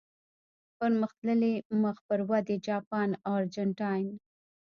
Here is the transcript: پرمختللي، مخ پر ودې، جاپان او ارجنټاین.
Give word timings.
پرمختللي، 0.77 1.53
مخ 1.81 1.97
پر 2.07 2.19
ودې، 2.29 2.57
جاپان 2.67 3.09
او 3.25 3.31
ارجنټاین. 3.39 4.07